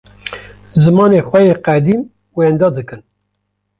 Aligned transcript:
zimanê 0.83 1.19
xwe 1.27 1.39
yê 1.47 1.55
qedîm 1.65 2.01
wenda 2.37 2.67
dikin. 2.77 3.01